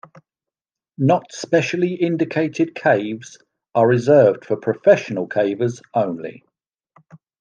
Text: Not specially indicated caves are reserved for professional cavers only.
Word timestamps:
Not 0.97 1.31
specially 1.31 1.93
indicated 1.93 2.73
caves 2.73 3.37
are 3.75 3.87
reserved 3.87 4.45
for 4.45 4.57
professional 4.57 5.27
cavers 5.27 5.79
only. 5.93 6.43